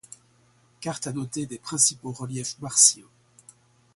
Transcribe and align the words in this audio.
Carte 0.79 1.05
annotée 1.05 1.45
des 1.45 1.59
principaux 1.59 2.11
reliefs 2.11 2.57
martiens. 2.59 3.05